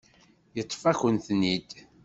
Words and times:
Yeṭṭef-akent-ten-id. 0.55 1.69